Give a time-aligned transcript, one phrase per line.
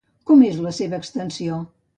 [0.29, 1.63] Com és la seva extensió?